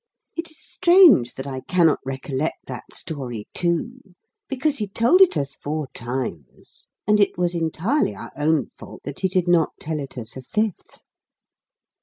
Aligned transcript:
It 0.35 0.49
is 0.49 0.57
strange 0.57 1.35
that 1.35 1.45
I 1.45 1.59
cannot 1.59 1.99
recollect 2.03 2.65
that 2.65 2.85
story 2.91 3.47
too, 3.53 4.15
because 4.47 4.79
he 4.79 4.87
told 4.87 5.21
it 5.21 5.37
us 5.37 5.53
four 5.53 5.89
times. 5.93 6.87
And 7.05 7.19
it 7.19 7.37
was 7.37 7.53
entirely 7.53 8.15
our 8.15 8.31
own 8.35 8.65
fault 8.65 9.03
that 9.03 9.19
he 9.19 9.27
did 9.27 9.47
not 9.47 9.73
tell 9.79 9.99
it 9.99 10.17
us 10.17 10.35
a 10.35 10.41
fifth. 10.41 11.01